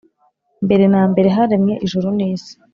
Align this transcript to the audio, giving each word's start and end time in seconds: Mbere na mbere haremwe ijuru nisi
Mbere 0.65 0.85
na 0.93 1.01
mbere 1.11 1.27
haremwe 1.35 1.73
ijuru 1.85 2.07
nisi 2.17 2.53